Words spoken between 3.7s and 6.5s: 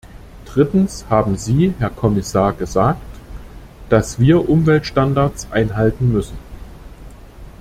dass wir Umweltstandards einhalten müssen.